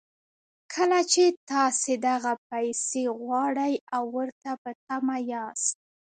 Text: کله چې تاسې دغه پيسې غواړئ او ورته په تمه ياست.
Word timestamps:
کله 0.73 0.99
چې 1.11 1.23
تاسې 1.51 1.93
دغه 2.07 2.33
پيسې 2.49 3.03
غواړئ 3.19 3.73
او 3.95 4.03
ورته 4.17 4.51
په 4.61 4.71
تمه 4.85 5.17
ياست. 5.31 5.75